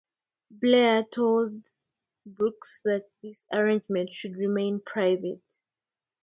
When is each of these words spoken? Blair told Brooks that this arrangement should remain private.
Blair 0.49 1.03
told 1.03 1.67
Brooks 2.25 2.81
that 2.85 3.11
this 3.21 3.45
arrangement 3.53 4.09
should 4.11 4.35
remain 4.35 4.81
private. 4.83 5.43